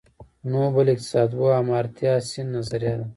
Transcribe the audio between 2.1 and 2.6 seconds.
سېن